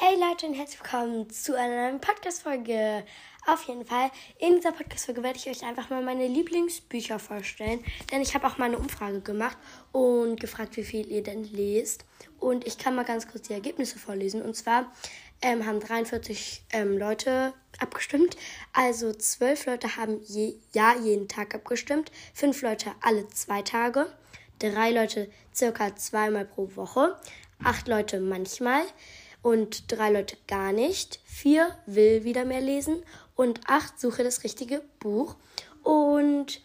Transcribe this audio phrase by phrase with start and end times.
[0.00, 3.04] Hey Leute und herzlich willkommen zu einer neuen Podcast-Folge.
[3.48, 8.22] Auf jeden Fall, in dieser Podcast-Folge werde ich euch einfach mal meine Lieblingsbücher vorstellen, denn
[8.22, 9.58] ich habe auch mal eine Umfrage gemacht
[9.90, 12.04] und gefragt, wie viel ihr denn lest.
[12.38, 14.40] Und ich kann mal ganz kurz die Ergebnisse vorlesen.
[14.40, 14.92] Und zwar
[15.42, 18.36] ähm, haben 43 ähm, Leute abgestimmt.
[18.72, 24.06] Also 12 Leute haben je, ja jeden Tag abgestimmt, 5 Leute alle zwei Tage,
[24.60, 27.16] 3 Leute circa zweimal pro Woche,
[27.64, 28.82] 8 Leute manchmal
[29.48, 31.20] und drei Leute gar nicht.
[31.24, 33.02] Vier will wieder mehr lesen
[33.34, 35.36] und acht suche das richtige Buch.
[35.82, 36.60] Und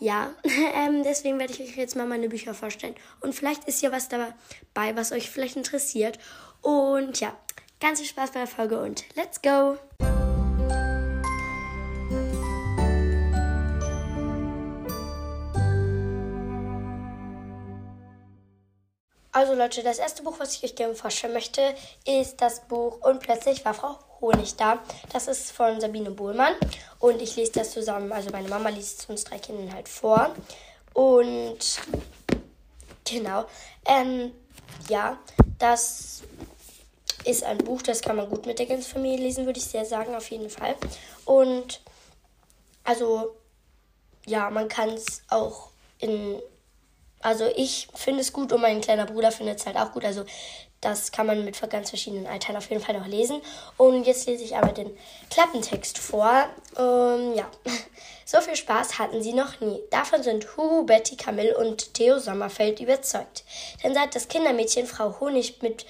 [0.00, 0.34] ja,
[0.74, 2.96] ähm, deswegen werde ich euch jetzt mal meine Bücher vorstellen.
[3.20, 6.18] Und vielleicht ist ja was dabei, was euch vielleicht interessiert.
[6.60, 7.36] Und ja,
[7.78, 9.78] ganz viel Spaß bei der Folge und let's go!
[19.44, 21.74] Also Leute, das erste Buch, was ich euch gerne vorstellen möchte,
[22.06, 24.78] ist das Buch Und plötzlich war Frau Honig da.
[25.12, 26.54] Das ist von Sabine Bohlmann
[26.98, 28.10] und ich lese das zusammen.
[28.10, 30.34] Also meine Mama liest es uns drei Kindern halt vor.
[30.94, 31.58] Und
[33.04, 33.44] genau,
[33.84, 34.32] ähm,
[34.88, 35.18] ja,
[35.58, 36.22] das
[37.26, 39.84] ist ein Buch, das kann man gut mit der ganzen Familie lesen, würde ich sehr
[39.84, 40.74] sagen, auf jeden Fall.
[41.26, 41.82] Und
[42.82, 43.36] also,
[44.24, 45.68] ja, man kann es auch
[45.98, 46.40] in
[47.24, 50.04] also ich finde es gut und mein kleiner Bruder findet es halt auch gut.
[50.04, 50.24] Also
[50.82, 53.40] das kann man mit ganz verschiedenen Altern auf jeden Fall noch lesen.
[53.78, 54.94] Und jetzt lese ich aber den
[55.30, 56.46] Klappentext vor.
[56.76, 57.50] Ähm, ja,
[58.26, 59.80] so viel Spaß hatten sie noch nie.
[59.90, 63.44] Davon sind Hugo, Betty, Camille und Theo Sommerfeld überzeugt.
[63.82, 65.86] Denn seit das Kindermädchen Frau Honig mit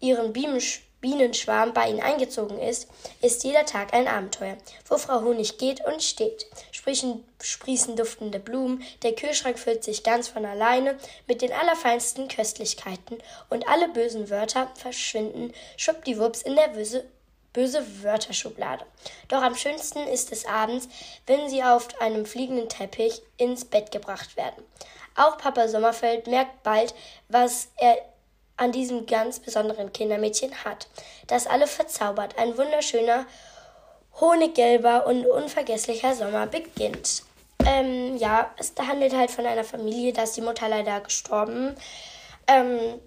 [0.00, 0.60] ihren Bienen
[1.04, 2.88] Bienenschwarm bei ihnen eingezogen ist,
[3.20, 4.56] ist jeder Tag ein Abenteuer,
[4.88, 6.46] wo Frau Honig geht und steht.
[6.72, 13.18] Sprießen, sprießen duftende Blumen, der Kühlschrank füllt sich ganz von alleine mit den allerfeinsten Köstlichkeiten
[13.50, 17.04] und alle bösen Wörter verschwinden schwuppdiwupps in der böse,
[17.52, 18.86] böse Wörterschublade.
[19.28, 20.88] Doch am schönsten ist es abends,
[21.26, 24.64] wenn sie auf einem fliegenden Teppich ins Bett gebracht werden.
[25.16, 26.94] Auch Papa Sommerfeld merkt bald,
[27.28, 27.98] was er
[28.56, 30.86] an diesem ganz besonderen Kindermädchen hat,
[31.26, 32.38] das alle verzaubert.
[32.38, 33.26] Ein wunderschöner,
[34.20, 37.22] honiggelber und unvergesslicher Sommer beginnt.
[37.66, 41.74] Ähm, ja, es handelt halt von einer Familie, da ist die Mutter leider gestorben.
[42.46, 43.00] Ähm,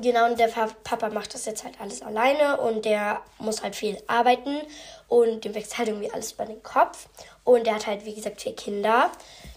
[0.00, 0.48] genau, und der
[0.84, 4.60] Papa macht das jetzt halt alles alleine und der muss halt viel arbeiten
[5.08, 7.08] und dem wächst halt irgendwie alles über den Kopf.
[7.44, 9.10] Und der hat halt, wie gesagt, vier Kinder.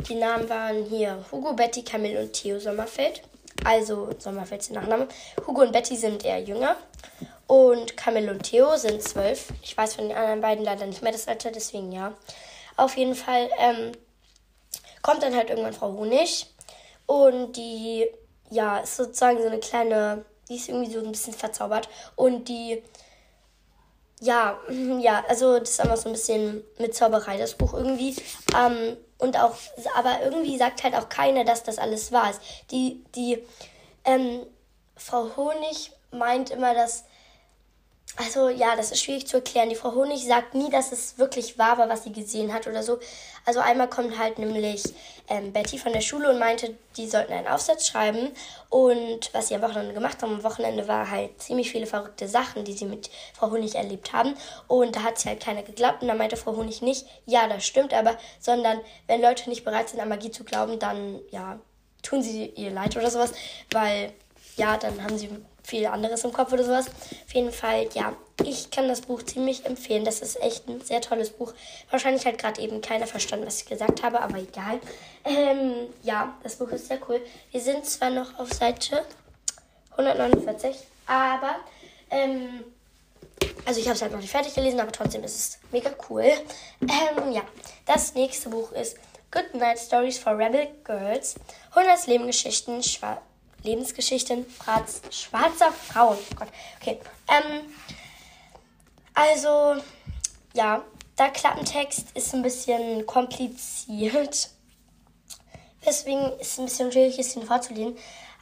[0.10, 3.22] Die Namen waren hier Hugo, Betty, Camille und Theo Sommerfeld
[3.66, 5.08] also Sommerfelds Nachname.
[5.46, 6.78] Hugo und Betty sind eher jünger.
[7.48, 9.50] Und Camille und Theo sind zwölf.
[9.62, 12.14] Ich weiß von den anderen beiden leider nicht mehr das Alter, deswegen ja.
[12.78, 13.92] Auf jeden Fall ähm,
[15.02, 16.48] kommt dann halt irgendwann Frau Honig.
[17.06, 18.08] Und die,
[18.50, 21.90] ja, ist sozusagen so eine kleine, die ist irgendwie so ein bisschen verzaubert.
[22.16, 22.82] Und die,
[24.22, 24.60] ja,
[25.00, 28.16] ja, also das ist einfach so ein bisschen mit Zauberei, das Buch irgendwie.
[28.56, 29.56] Ähm, und auch,
[29.96, 32.42] aber irgendwie sagt halt auch keiner, dass das alles wahr ist.
[32.72, 33.42] Die, die,
[34.04, 34.46] ähm,
[34.96, 37.04] Frau Honig meint immer, dass
[38.18, 39.70] also ja, das ist schwierig zu erklären.
[39.70, 42.82] Die Frau Honig sagt nie, dass es wirklich wahr war, was sie gesehen hat oder
[42.82, 43.00] so.
[43.46, 44.84] Also einmal kommt halt nämlich
[45.28, 48.32] ähm, Betty von der Schule und meinte, die sollten einen Aufsatz schreiben.
[48.70, 52.64] Und was sie am Wochenende gemacht haben, am Wochenende war halt ziemlich viele verrückte Sachen,
[52.64, 54.36] die sie mit Frau Honig erlebt haben.
[54.68, 56.02] Und da hat sie halt keiner geglaubt.
[56.02, 59.90] Und da meinte Frau Honig nicht, ja, das stimmt aber, sondern wenn Leute nicht bereit
[59.90, 61.60] sind, an Magie zu glauben, dann ja,
[62.02, 63.34] tun sie ihr leid oder sowas.
[63.72, 64.14] Weil
[64.56, 65.30] ja, dann haben sie
[65.66, 66.88] viel anderes im Kopf oder sowas.
[66.88, 70.06] Auf jeden Fall, ja, ich kann das Buch ziemlich empfehlen.
[70.06, 71.54] Das ist echt ein sehr tolles Buch.
[71.90, 74.80] Wahrscheinlich hat gerade eben keiner verstanden, was ich gesagt habe, aber egal.
[75.24, 77.20] Ähm, ja, das Buch ist sehr cool.
[77.52, 79.04] Wir sind zwar noch auf Seite
[79.92, 80.76] 149,
[81.08, 81.56] aber,
[82.12, 82.64] ähm,
[83.66, 86.32] also ich habe es halt noch nicht fertig gelesen, aber trotzdem ist es mega cool.
[86.82, 87.42] Ähm, ja,
[87.86, 88.98] das nächste Buch ist
[89.32, 91.36] Good Night Stories for Rebel Girls.
[91.74, 93.22] 100 Lebengeschichten, Schwarz
[93.66, 94.46] Lebensgeschichten
[95.12, 96.18] schwarzer Frauen.
[96.32, 96.48] Oh Gott.
[96.80, 97.00] Okay.
[97.28, 97.62] Ähm,
[99.14, 99.82] also,
[100.54, 100.84] ja,
[101.18, 104.50] der Klappentext ist ein bisschen kompliziert.
[105.86, 107.98] Deswegen ist es ein bisschen schwierig, es ihn vorzulesen.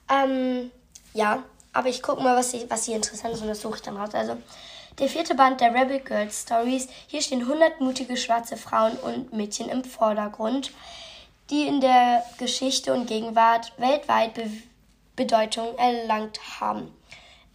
[0.10, 0.72] Ähm,
[1.14, 3.82] ja, aber ich gucke mal, was, ich, was hier interessant ist und das suche ich
[3.82, 4.14] dann raus.
[4.14, 4.38] Also,
[5.00, 6.88] der vierte Band der Rebel Girls Stories.
[7.08, 10.72] Hier stehen 100 mutige schwarze Frauen und Mädchen im Vordergrund,
[11.50, 14.73] die in der Geschichte und Gegenwart weltweit bewegen
[15.16, 16.94] Bedeutung erlangt haben.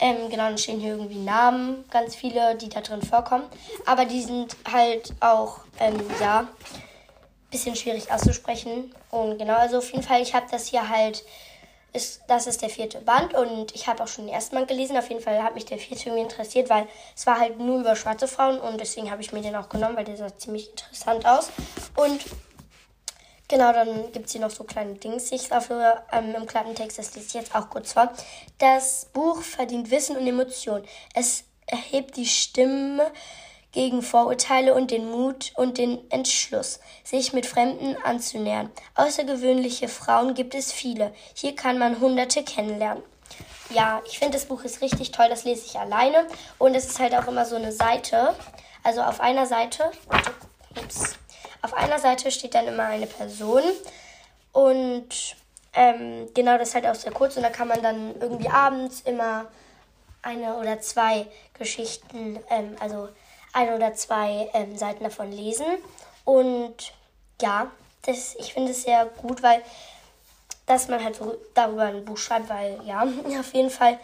[0.00, 3.44] Ähm, genau, dann stehen hier irgendwie Namen, ganz viele, die da drin vorkommen.
[3.84, 6.46] Aber die sind halt auch, ähm, ja,
[7.50, 8.94] bisschen schwierig auszusprechen.
[9.10, 11.24] Und genau, also auf jeden Fall, ich habe das hier halt
[11.92, 14.96] ist, das ist der vierte Band und ich habe auch schon den ersten Band gelesen.
[14.96, 17.96] Auf jeden Fall hat mich der vierte irgendwie interessiert, weil es war halt nur über
[17.96, 21.26] schwarze Frauen und deswegen habe ich mir den auch genommen, weil der sah ziemlich interessant
[21.26, 21.50] aus.
[21.96, 22.24] Und
[23.48, 25.32] genau, dann gibt es hier noch so kleine Dings.
[25.32, 28.12] Ich dafür ähm, im Klappentext, das lese ich jetzt auch kurz vor.
[28.58, 30.82] Das Buch verdient Wissen und Emotion.
[31.14, 33.10] Es erhebt die Stimme
[33.72, 38.70] gegen Vorurteile und den Mut und den Entschluss, sich mit Fremden anzunähern.
[38.94, 41.12] Außergewöhnliche Frauen gibt es viele.
[41.34, 43.02] Hier kann man Hunderte kennenlernen.
[43.70, 46.98] Ja, ich finde das Buch ist richtig toll, das lese ich alleine und es ist
[46.98, 48.34] halt auch immer so eine Seite.
[48.82, 49.90] Also auf einer Seite,
[50.82, 51.17] ups,
[51.78, 53.62] einer Seite steht dann immer eine Person
[54.52, 55.36] und
[55.74, 59.00] ähm, genau das ist halt auch sehr kurz und da kann man dann irgendwie abends
[59.02, 59.46] immer
[60.22, 63.08] eine oder zwei Geschichten, ähm, also
[63.52, 65.66] ein oder zwei ähm, Seiten davon lesen.
[66.24, 66.92] Und
[67.40, 67.70] ja,
[68.02, 69.62] das, ich finde es sehr gut, weil
[70.66, 73.02] dass man halt so darüber ein Buch schreibt, weil ja,
[73.40, 73.98] auf jeden Fall.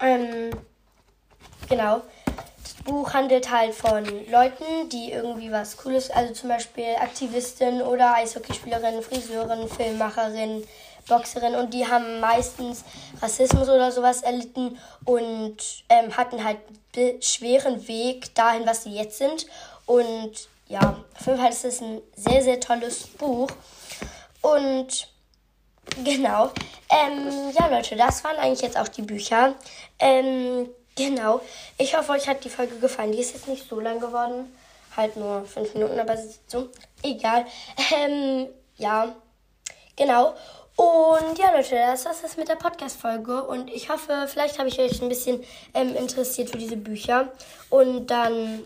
[0.00, 0.50] Ähm,
[1.68, 2.02] genau.
[2.68, 8.14] Das Buch handelt halt von Leuten, die irgendwie was Cooles, also zum Beispiel Aktivistin oder
[8.16, 10.64] Eishockeyspielerin, Friseurin, Filmmacherin,
[11.08, 12.84] Boxerin und die haben meistens
[13.22, 15.56] Rassismus oder sowas erlitten und
[15.88, 16.58] ähm, hatten halt
[16.94, 19.46] einen schweren Weg dahin, was sie jetzt sind.
[19.86, 20.32] Und
[20.68, 23.48] ja, auf jeden Fall ist es ein sehr, sehr tolles Buch.
[24.42, 25.08] Und
[26.04, 26.50] genau.
[26.90, 29.54] Ähm, ja, Leute, das waren eigentlich jetzt auch die Bücher.
[29.98, 30.68] Ähm,
[30.98, 31.40] genau.
[31.78, 33.12] Ich hoffe, euch hat die Folge gefallen.
[33.12, 34.52] Die ist jetzt nicht so lang geworden.
[34.96, 36.16] Halt nur fünf Minuten, aber
[36.46, 36.68] so.
[37.02, 37.46] Egal.
[37.94, 39.14] Ähm, ja.
[39.96, 40.34] Genau.
[40.76, 43.42] Und ja, Leute, das war's jetzt mit der Podcast-Folge.
[43.44, 45.42] Und ich hoffe, vielleicht habe ich euch ein bisschen
[45.74, 47.32] ähm, interessiert für diese Bücher.
[47.68, 48.62] Und dann,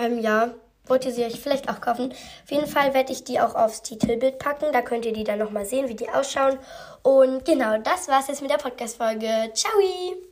[0.00, 0.50] ähm, ja,
[0.86, 2.12] wollt ihr sie euch vielleicht auch kaufen.
[2.12, 4.72] Auf jeden Fall werde ich die auch aufs Titelbild packen.
[4.72, 6.58] Da könnt ihr die dann nochmal sehen, wie die ausschauen.
[7.02, 9.52] Und genau, das war's jetzt mit der Podcast-Folge.
[9.54, 10.31] Ciao!